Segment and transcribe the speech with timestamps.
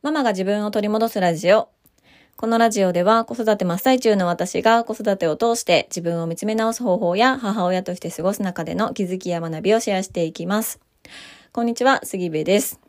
[0.00, 1.70] ママが自分を取り戻すラジオ。
[2.36, 10.78] このラジオでは子育て真っ最中の私が子育てを通して自分を見つめ直す方法や母親として過ごす中での気づきや学びをシェアしていきます。
[11.50, 12.87] こんにちは、杉部です。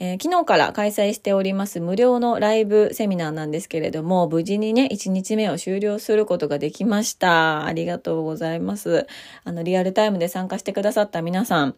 [0.00, 7.64] えー昨日から開催しております無料のライブセミナーなんですけれども、無事にね、1日目を終了することができました。
[7.64, 9.06] ありがとうございます。
[9.44, 11.74] あの、リアルタイムで参加してくださった皆さん、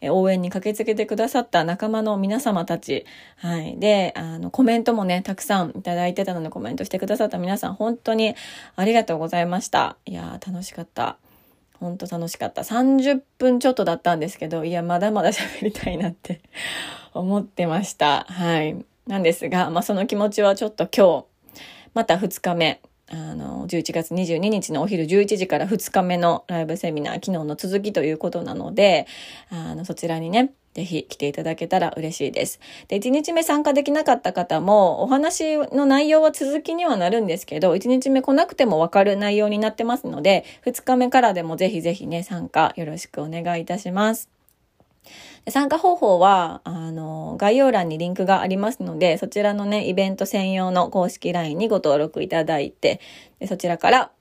[0.00, 3.06] えー応援に駆けつけてくださった仲間の皆様たち、
[3.36, 3.78] はい。
[3.78, 8.34] で、あの、コメントもね、たくさんいただいてたのでコメントしてくださった皆さん、本当に
[8.74, 9.96] ありがとうございました。
[10.06, 11.18] いやー、楽しかった。
[11.78, 12.62] 本当楽しかった。
[12.62, 16.40] 30分ちょっとだったんですけど、いや、まだまだ喋りたいなって
[17.14, 18.26] 思ってました。
[18.28, 18.84] はい。
[19.06, 21.60] なんですが、まあ、その気持ちはちょっと今日、
[21.94, 29.06] また2日目、あの、11月22日のお昼11時から2日目のライブセミナー、昨日の続きということなので、
[29.50, 32.60] あの、そちらにね、ぜひ来ていただけたら嬉しいです。
[32.86, 44.39] で、1日目参加できなかった方も、お話の内容は続きにはなるんですけど、1日目来なくてもわかる内容になってますので、2日目からでもぜひぜひね、参加よろしくお願いいたします。
[45.48, 53.00] 参加方法は、あの、概要欄にリンクがありますので、そちらのね、イベント専用の公式 LINE にご登録いただいて、
[53.38, 54.12] でそちらから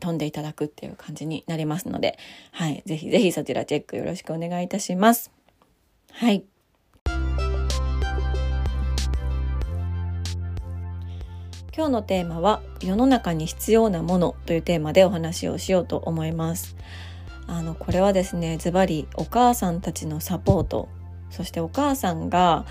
[0.00, 2.18] 飛んでいただくっていう感じになりますので、
[2.52, 5.30] はい、ぜひぜひそちらチェックよろしくお願いいたします。
[6.10, 6.44] はい。
[11.74, 16.76] 今日のテーマは世の中に必要なものというテーマでお話をしようと思います。
[17.46, 20.88] あのこれはですねズバリお母さんたちのサポート
[21.30, 22.64] そしてお母さんが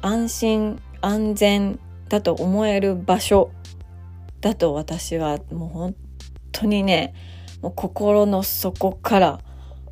[0.00, 1.78] 安心安全
[2.08, 3.50] だと思える場所
[4.40, 5.94] だと私はもう本
[6.52, 7.14] 当にね
[7.62, 9.40] もう心の底から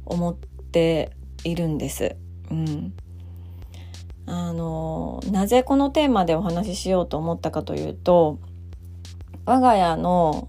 [0.04, 1.10] 思って
[1.44, 2.16] いるんです。
[2.50, 2.92] うん、
[4.26, 8.38] あのなぜこのテーマでお話ししようと思ったかというと
[9.44, 10.48] 我が家の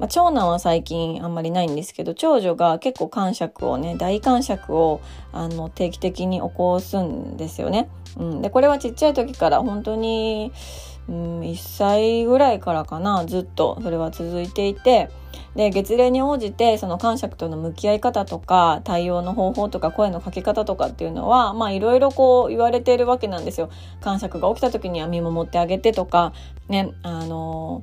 [0.00, 7.90] まあ、長男は最近あんまりないんですけど長女が結構感触をね大感触をあの定期的に起こすんですよね。
[8.18, 10.52] うん、でこれはちっちゃい時から本当に、
[11.06, 15.10] うん、1歳ぐらいからかなずっとそれは続いていて
[15.54, 23.68] で月齢に応じてその感触との向き合い方とか対応の方法とか声のかけ方とかっていうのはまあいろいろこう言われているわけなんですよ。
[24.00, 26.32] 感触が起きた時には見守ってあげてとか
[26.68, 27.82] ねあの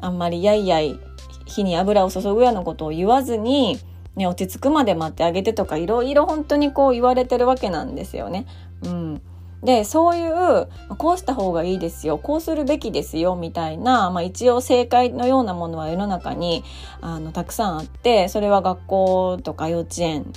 [0.00, 0.98] あんまりやいやい
[1.46, 3.78] 火に油を注ぐようなことを言わずに、
[4.16, 8.46] ね、落ち着くまで待ってあげてとかいろいろ本当にこう言われてるわけなんですよね。
[8.84, 9.22] うん、
[9.62, 12.18] でそういうこうした方がいいですよ。
[12.18, 13.36] こうするべきですよ。
[13.36, 16.64] みたいな、まあ、一応正解のようなものは世の中に
[17.00, 20.32] あのたくさんあってそれは学校とか幼稚園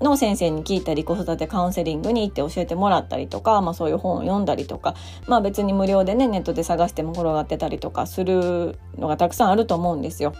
[0.00, 4.94] の先生に聞いたり子育てカウンセリングに行って教えてもらったりとか、まあ、そういう本を読んだりとか、
[5.26, 10.34] まあ、別に無料でねネットで探しても転がってたりとかするのがたくさんあると思うんですよ。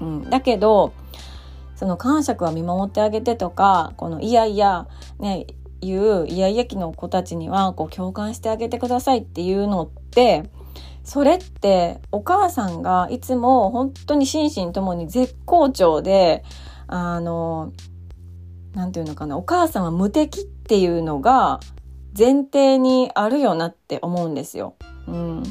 [0.00, 0.92] うん、だけど
[1.76, 4.86] その感触は見守ってあげてとかこのいやいや
[5.18, 5.46] ね
[5.80, 10.50] いうイヤイヤ期の子たちにはこう共感してあげてくださいっていうのって
[11.04, 16.44] それってお母さんがいつも本当に心身ともに絶好調で
[16.86, 17.72] あの
[18.74, 21.60] なんていうのかなお母さんは無敵っていうのが
[22.16, 24.74] 前提にあるよなって思うんですよ。
[25.06, 25.42] うん、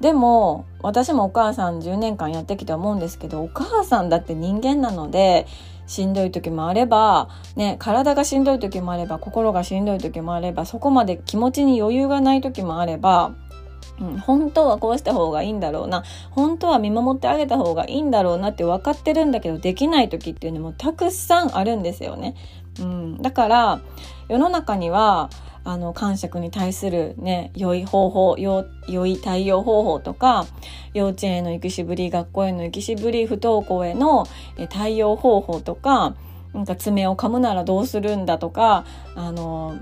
[0.00, 5.46] でも私もお母さん10年間やってきて思うんですけどお母さんだって人間なので
[5.86, 13.34] しんどい時もあれば、ね、体がしんどい時もあれば心がしんどい時もあればそこまで気持ちに余裕がない時もあれば、
[14.00, 22.34] うん、本当はこうした方がいいんだろうな本当は見守ってあげた方がいいんだろうなって分かってるんだけどできない時っていうのもたくさんあるんですよね。
[22.80, 23.80] うん、だから
[24.28, 25.30] 世の中には
[25.64, 30.46] あの感触に対するね良い方法良い対応方法とか
[30.94, 34.26] 幼稚園への行きしぶり学校への行きしぶり不登校への
[34.68, 36.14] 対応方法とか
[36.54, 38.84] なんか爪を噛むならどうするんだとか
[39.16, 39.76] あの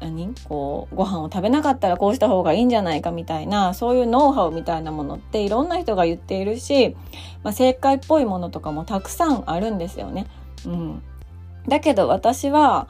[0.00, 0.34] 何？
[0.44, 6.96] こうご飯を食べなかったらこうした方がいいんじゃないかみたいなそういうノウハウみたいなものっていろんな人が言っているし、
[7.42, 10.26] まあ、正解っぽいものとかもたくさんあるんですよね。
[10.66, 11.02] うん、
[11.68, 12.88] だけど私は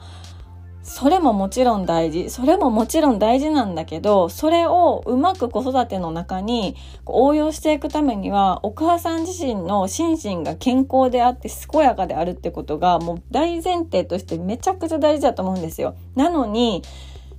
[0.89, 6.75] それももちろん大事それももちろん大事なんだけどそれをうまく子育ての中に
[7.05, 15.95] 応用していくためにはお母さん自身の心身が健康であって健やかであるってことがもう大前提としてめちゃくちゃ大事だと思うんですよ。
[16.15, 16.81] なのに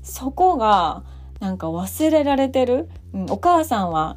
[0.04, 1.02] そこが
[1.40, 4.16] なんか忘れられてる、うん、お母さんは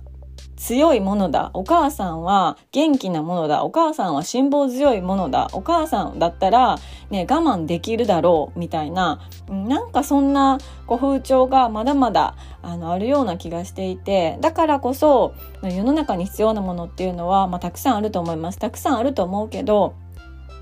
[0.63, 1.51] 強いものだ。
[1.54, 3.65] お母さんは元気なものだ。
[3.65, 5.50] お母さんは辛抱強いものだ。
[5.51, 6.77] お母さんだったら、
[7.10, 8.57] ね、我慢できるだろう。
[8.57, 9.19] みたいな、
[9.50, 18.57] なんかそんなこう風潮がまだまだあのあるような気がしていて、だからこそ世の中に必要なものっていうのは、まあ、たくさんあると思います。
[18.57, 19.95] たくさんあると思うけど、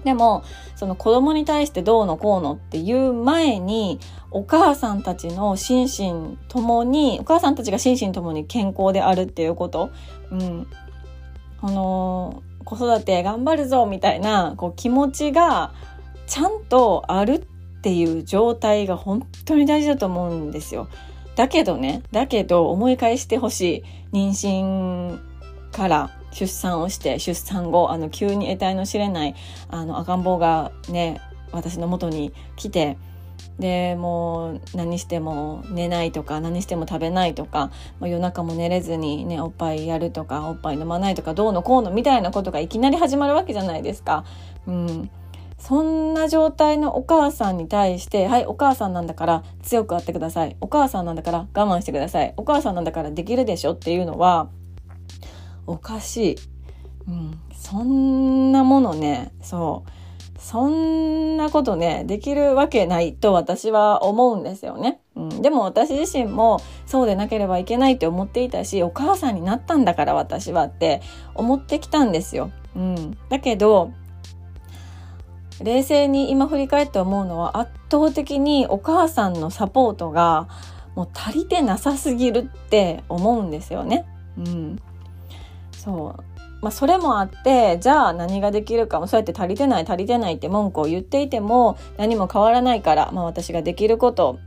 [0.04, 0.44] でも
[0.76, 4.00] その子供に対してどうのこうのっていう前に
[4.32, 9.92] お母さんたちの心身ともにお母さんたちが心身ともに健康であるっていうこと、
[10.32, 10.68] うん、
[11.60, 15.74] この子育て頑張るぞみたいなこう気持ちが
[16.28, 20.88] ちゃんとあるっていう状態が本当に大事だと思うんですよ。
[21.36, 25.20] だけどねだけど思い返してほしい妊娠
[25.72, 29.36] から出産をして出産後あの急に得体の知れない
[29.70, 32.98] あの赤ん坊がね私の元に来て
[33.60, 44.26] でもう何しても寝ないとか何しても食べないとか、ま、夜中も寝れずにねおっぱいやるとかおっぱい飲まないとかどうのこうのみたいなことがいきなり始まるわけじゃないですか。
[44.68, 45.10] うん、
[45.58, 50.56] そんな状態のお母さんに対して、はい、お母さんなんだから強くあってください。
[50.60, 52.34] お母さんなんだから我慢してください。
[52.38, 54.50] お母さんなんだからできるでしょっていうのは、
[55.68, 56.36] おかしい。
[57.08, 59.90] うん、そんなものね、そう。
[60.40, 65.00] そんなことね、できるわけないと私は思うんですよね。
[65.16, 71.02] うん、でも私自身もそうでなければいけないって思っていたし、お母さんになったんだから私はって
[71.36, 72.52] 思ってきたんですよ。
[72.76, 73.92] うん、だけど、
[75.62, 80.48] 冷静に今振り返って思うのは圧倒的にお母さんのサポートが
[80.96, 84.06] もう足りてなさすぎるって思うんですよね。
[84.38, 84.80] うん。
[85.82, 86.24] そう。
[86.62, 89.08] まあ、それもあってじゃあ何ができるかも。
[89.08, 94.40] そうやって足りてない足りてないって文句を言っていても何も変わらないから、まあ、私ができること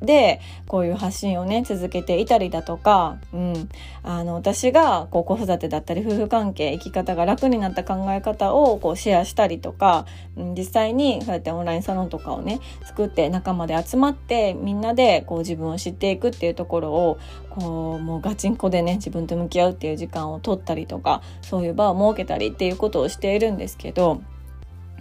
[0.00, 3.68] でこういう発信をね続けていたりだとか、うん、
[4.02, 10.06] あの私がこう子育てだったり夫婦関係生き方が楽になった考え方をこうシェアしたりとか、
[10.36, 24.20] うん、実際にそうやってオンラインサロンとかをね作って仲間で集まってみんなでこう自分を知っていくっていうところをこうもうガチンコでね自分と向き合うっていう時間を取ったりとかそういう場を設けたりっていうことをしているんですけど、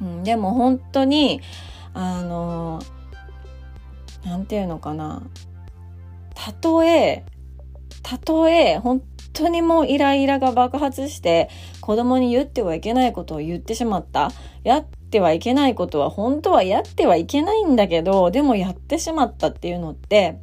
[0.02, 1.42] うん、でも本当に
[1.94, 2.82] あの
[4.46, 5.24] 何て言うのかな
[6.36, 7.26] たとえ
[8.04, 9.02] たとえ本
[9.34, 11.50] 当にもうイライラが爆発して
[11.82, 14.32] 子供に言ってはいけないことを言ってしまった
[14.64, 20.40] やってはいけないことは本当はやってはいけないんだけどでもやってしまったっていうのって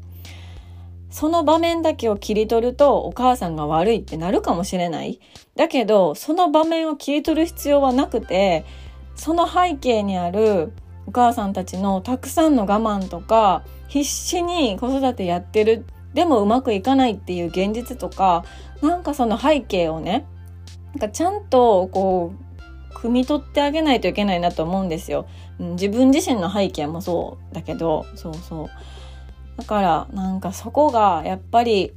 [1.09, 5.21] その場面だけを切り取るとお母さんが悪いってなるかもしれない。
[5.57, 8.65] だけど、その場面を切り取る必要はなくて、
[9.15, 10.73] その背景にある
[11.07, 15.85] お母さんたちのたくさんの我慢とか必死に子育てやってる
[16.15, 18.45] でもうまくいかないっていう現実とか
[18.83, 20.27] なんかその背景をね
[20.93, 22.35] なんかちゃんとこ
[22.93, 25.27] う汲み取ってあげないといけないなと思うんですよ。
[25.59, 28.71] 自分自身の背景もそうだけどそうそう
[29.57, 31.93] だからなんかそこがやっぱり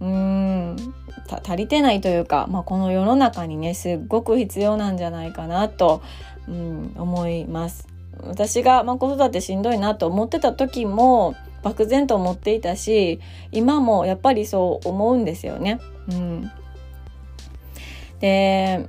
[0.00, 0.94] うーん
[1.44, 6.02] 足りてないというか、まあ、この世の中にねすっごく必要なんじゃないかなと、
[6.48, 7.95] うん、思います。
[8.22, 13.20] 私が、まあ、子育てしんどいなと思ってた時も漠然と思っていたし
[13.50, 15.80] 今もやっぱりそう思うんですよね。
[16.10, 16.50] うん、
[18.20, 18.88] で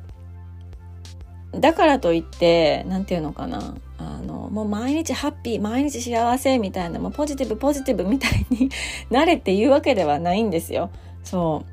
[1.52, 8.70] だからといって何て言うのかなあのもう毎日ハッピー毎日幸せみたいなもうポジティブポジティブみたいに
[9.10, 10.92] なれっていうわけではないんですよ。
[11.24, 11.64] そ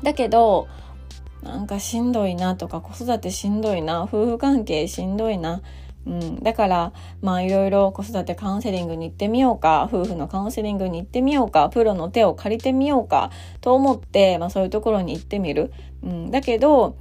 [0.00, 0.68] うだけど
[1.42, 5.62] なんかしんどいなとか子育てしんどいな夫婦関係しんどいな
[6.06, 15.72] うん、だからまあいろいろ子育てカウンセリングに行ってみようか夫婦のカウンセリングに行ってみようかプロの手を借りてみようかと思って、まあ、そういうところに行ってみる。
[16.02, 16.96] うん、だけど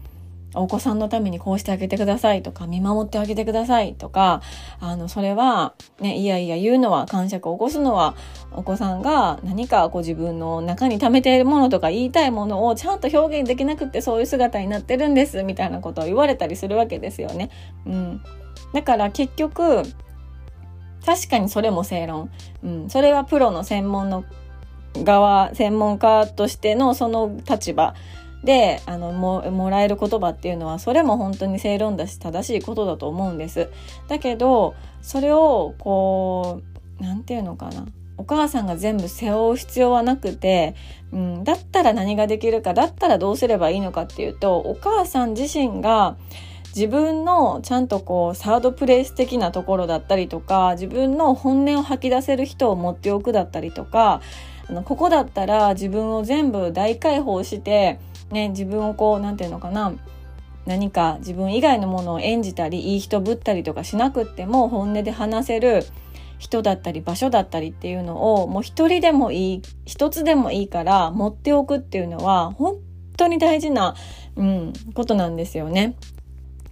[0.55, 2.43] お子さんのためにこうしてあげてください。
[2.43, 3.93] とか、見守ってあげてください。
[3.93, 4.41] とか、
[4.79, 8.15] あの、それは、ね、いやいや言うのは、感触を起こすのは、
[8.51, 17.50] お子さんが何かこう自分の中に溜めているものとか言いたいものをちゃんと表現できなくってそういう姿になってるんです、みたいなことを言われたりするわけですよね。
[17.85, 18.21] うん。
[18.74, 19.83] だから結局
[21.05, 22.31] 確かにそれも正論、
[22.63, 24.25] うん、それはプロの専門の
[25.03, 27.93] 側専門家としてのその立場。
[28.45, 33.69] であのももらえる言葉っていうのはそれも本当に正論だし正しいことだと思うんです。
[34.07, 36.61] だけどそれをこ
[36.99, 37.85] う何て言うのかな
[38.17, 40.75] お母さんが全部背負う必要はなくて、
[41.11, 46.15] うん、だったら何ができるかだったらどうすればいいのかっていうとお母さん自身が
[46.67, 54.21] 自分のちゃんとこうサードプレイス的なところだったりとか自分の本音を吐き出せる人を持っておくだったりとか
[54.69, 57.99] あのここだったら自分を全部大解放して
[58.32, 59.94] ね自分をこう何て言うのかな
[60.65, 65.86] 何か自分以外のものを演じたりいい人ぶったりとかしなくっても本音で話せる
[66.38, 72.75] 人だったり場所だったりっていうのをもう一人でもいい一つでもいいから持っておくっていうのは本
[73.15, 73.96] 当に大事な、
[74.36, 75.96] うん、ことなんですよね。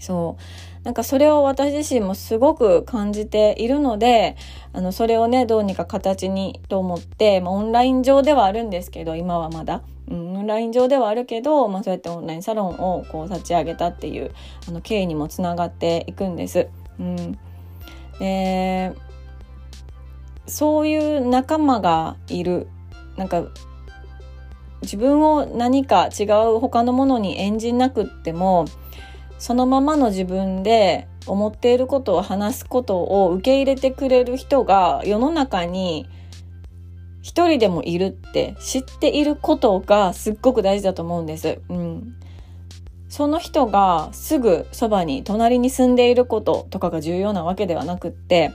[0.04, 0.84] そう。
[0.84, 4.36] なんかそれを私自身もすごく感じているので
[4.74, 14.32] あのそれをねどうにか形にと思って、まあ、オンライン上ではあるんですけど今はまだ、うん、オンライン上ではあるけど、まあ、そうやってオンラインサロンをこう立ち上げたっていう
[14.68, 16.68] あの経緯にもつながっていくんです。
[17.00, 17.40] うん、
[18.20, 18.94] で
[20.46, 22.68] そういう仲間がいる。
[23.16, 23.46] なんか
[24.82, 28.66] 自分を何か違う他のものに演じなくっても
[29.38, 36.08] そのままの自分で思っていることを話すことを受け入れてくれる人が世の中に
[37.22, 41.62] 一人でもいるって知っていることがすっごく大事だと思うんです。
[41.70, 42.16] うん。
[43.08, 48.52] その人がすぐそばに隣に住んでいることとかが重要なわけではなくって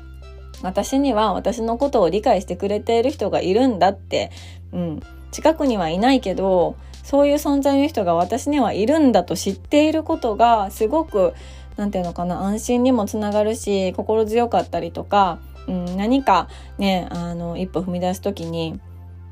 [0.63, 4.33] 私には私のことを理解してくれている人がいるんだって、
[4.73, 6.77] うん、近くにはいないけど
[7.09, 11.33] そういう存在の人が私にはいるんだと知っていることがすごく
[11.77, 18.79] 何て言うのかな安心にもつながるし心強かったりとか、うん、何かねあの一歩踏み出す時に、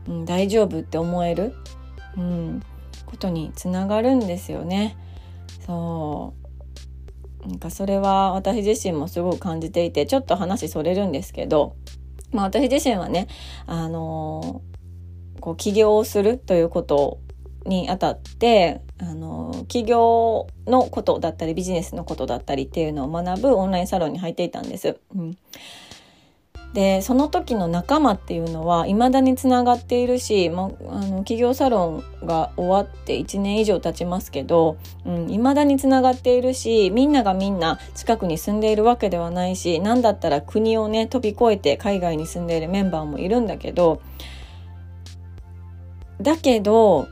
[0.09, 1.53] うん、大丈夫って思える、
[2.17, 2.63] うん、
[3.05, 4.97] ことにつながるんですよね。
[5.67, 6.33] そ
[7.45, 11.77] うなんかそれは私自身もすごく感じていてちょっと話それるんですけど、
[12.33, 13.29] まあ、私自身はね
[13.67, 14.63] あの
[15.41, 17.21] こう起業をするということ
[17.67, 24.99] にあたってあの企業のことだったりビジネスのことだったりっていうのを学ぶオンラインサロンに入っていたんです。
[25.15, 25.37] うん、
[26.73, 34.77] でその時の仲間っていうのはいまだにつながっているし、まあ、の企業サロンが終わって1年以上経ちますけど
[35.29, 44.03] いま、うん、だにつながっているしみんながみんな近くに住んでいるわけではないし何だったら国をね飛び越えて海外に住んでいるメンバーもいるんだけど
[46.21, 47.09] だけど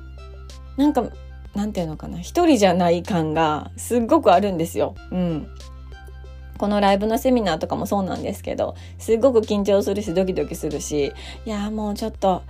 [0.76, 1.04] なんか
[1.54, 2.18] なんていうのかな。
[2.20, 4.94] 一人じゃない感がすっごくあるんですよ。
[5.10, 5.48] うん。
[6.58, 11.12] このライブのセミナーとかもそうなんですけどすっごく緊張するしドキドキするし
[11.44, 12.42] いやもうちょっと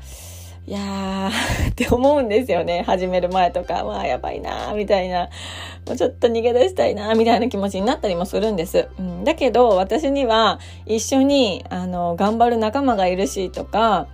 [0.66, 2.82] いやーって思うんですよね。
[2.86, 5.28] 始める前とかまあやばいなーみたいな。
[5.86, 14.06] もうちょっと逃げ出したいなーみたいな気持ちになったりもするんです、うん、だけど私には一緒にあの頑張る仲間がいるしとか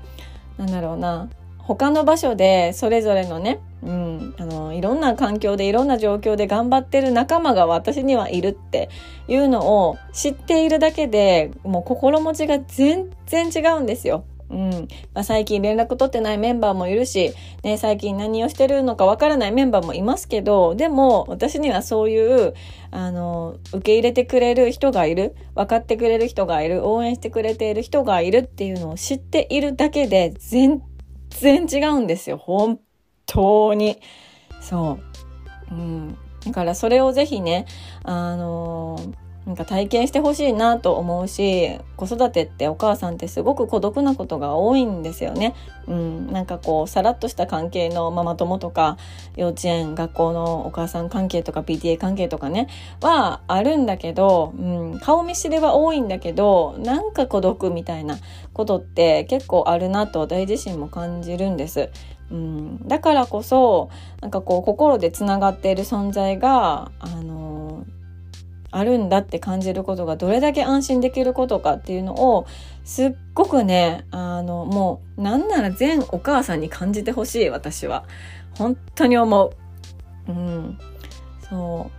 [0.57, 1.29] なんだろうな。
[1.77, 8.91] 他の場所でそれぞれのね、うん、あのいろんな環境でいろんな状況で頑張ってる仲間が私にはいるって
[9.29, 14.25] いうのを知っているだけでもう心持ちが全然違うんですよ。
[14.51, 14.71] うん
[15.15, 22.55] まあ、最近連絡取ってないメンバーもいるし、ね、最近何をしてるのかわからないメンバーもいますけどでも私にはそういう
[22.91, 30.83] あの受け入れてくれる人がいる分かってくれる人がいる応援してくれている人がいるっていうのを知っているだけで全
[31.31, 32.37] 然違うんですよ。
[32.37, 32.81] 本
[33.27, 33.99] 当に。
[34.61, 34.99] そ
[35.71, 35.75] う。
[35.75, 36.19] うん。
[36.45, 37.67] だからそれをぜひね
[38.03, 45.57] あのーなんか体験してほしいなと思うし子育てってお母さんってすごく孤独なことが多いんですよね。
[45.89, 48.97] うん、なんかこうさらっとした関係のママ友とか
[49.35, 52.69] 幼稚園学校のお母さん関係とか PTA 関係とかね
[53.01, 58.19] はあるんだけど、うん、顔見知りは多いんだけどなんか孤独みたいな
[58.53, 61.91] ことって結構あるなと私自身も感じるんです。
[62.31, 63.91] うん、だからこそ
[64.21, 67.70] なんかこう心でつながっている存在があの
[68.71, 72.47] あるんだって感じることがどれだけ安心できることかっていうのを
[72.85, 78.05] すっごくねあのもうなんなら全お母さんに感じてほしい私は。
[78.59, 80.31] 本当に思う。
[80.31, 80.79] うん、
[81.49, 81.91] そ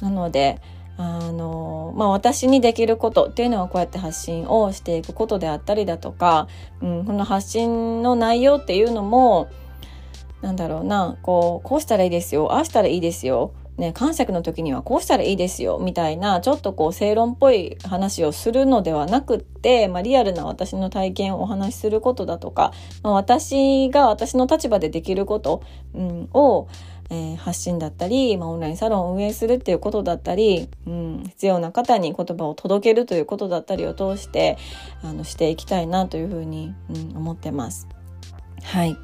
[0.00, 0.04] う。
[0.04, 0.60] なので
[0.96, 6.46] あのまあ、私にできることっていうのはこうやって発信をしていくことであったりだとか、
[6.80, 9.48] うん、この発信の内容っていうのも
[10.40, 26.68] なんだろうなこうこうしたらいいですよああしたらいいですよね、感触の時にはこうしたらいいですよみたいなちょっとこう正論っぽい話をするのではなくって、まあ、リアルな私の体験をお話しすることだとか、まあ、私が私の立場でできること、うん、を、
[27.10, 34.56] えー、発信だったり、まあ、オンラインサロンを運営するっていうことだったり、うん、必要な方に言葉を届けるということだったりを通して
[35.02, 37.88] あのしていきたいなというふうに、うん、思ってます。
[38.62, 38.96] はい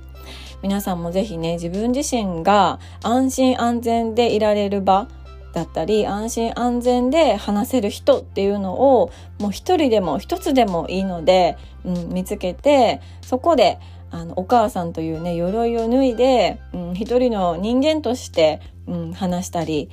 [0.62, 5.08] 皆さんもぜひね自分自身が安心安全でいられる場
[5.52, 13.78] だったり安心安全で話せる人っていうのをもう一人でも一つでもいいので、うん、見つけてそこで
[14.10, 19.88] あのお母さんというね鎧を脱いで、うん、一人の人間として、うん、話したり、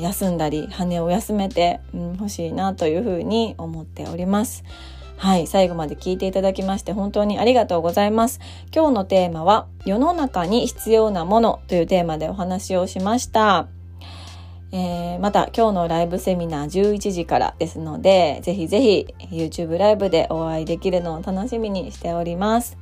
[0.00, 4.64] 休んだり羽を休めて、うん、欲しいなというふうに思っております。
[5.16, 8.40] はい、最後まで聞いていただきまして本当にありがとうございます。
[8.74, 13.68] 今日のテーマは世の中に必要なものというテーマでお話をしました。
[14.72, 22.76] えー、また今日のライブセミナー11時からですので、ぜひぜひ YouTube ライブでお会いできるのを楽しみにしております。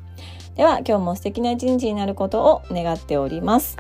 [0.55, 3.77] では今日も素敵な一日になることを願っております。